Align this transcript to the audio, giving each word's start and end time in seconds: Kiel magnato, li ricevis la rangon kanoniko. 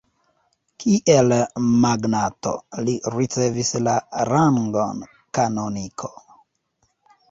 Kiel 0.83 1.35
magnato, 1.83 2.55
li 2.89 2.97
ricevis 3.19 3.73
la 3.91 3.97
rangon 4.35 5.09
kanoniko. 5.39 6.17